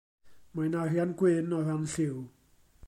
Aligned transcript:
Mae'n 0.59 0.77
arian-gwyn 0.85 1.55
o 1.59 1.59
ran 1.69 1.87
lliw. 1.93 2.19